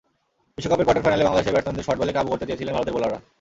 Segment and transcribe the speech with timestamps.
[0.55, 3.17] বিশ্বকাপের কোয়ার্টার ফাইনালে বাংলাদেশের ব্যাটসম্যানদের শর্ট বলে কাবু করতে চেয়েছিলেন ভারতের বোলাররা।